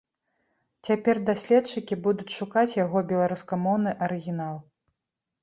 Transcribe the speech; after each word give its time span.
Цяпер 0.87 1.19
даследчыкі 1.27 1.97
будуць 2.07 2.33
шукаць 2.37 2.73
яго 2.79 2.97
беларускамоўны 3.13 3.95
арыгінал. 4.09 4.57